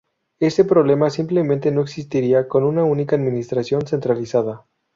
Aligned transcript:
Este 0.39 0.65
problema 0.65 1.11
simplemente 1.11 1.69
no 1.69 1.81
existiría 1.81 2.47
con 2.47 2.63
una 2.63 2.83
única 2.83 3.15
Administración 3.15 3.85
centralizada. 3.85 4.65